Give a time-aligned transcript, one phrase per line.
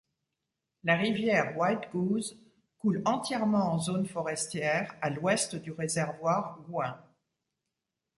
[0.83, 2.35] La rivière Whitegoose
[2.79, 6.99] coule entièrement en zone forestière, à l’Ouest du réservoir Gouin.